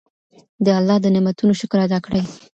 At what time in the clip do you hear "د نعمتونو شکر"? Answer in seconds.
1.01-1.79